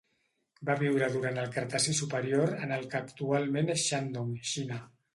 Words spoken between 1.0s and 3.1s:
durant el Cretaci superior en el que